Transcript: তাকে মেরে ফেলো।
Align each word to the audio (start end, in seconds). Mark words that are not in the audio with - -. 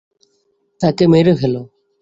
তাকে 0.81 1.03
মেরে 1.07 1.33
ফেলো। 1.35 1.61